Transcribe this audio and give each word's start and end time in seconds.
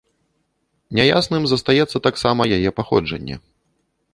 Няясным 0.99 1.43
застаецца 1.51 1.97
таксама 2.07 2.41
яе 2.57 2.69
паходжанне. 2.81 3.35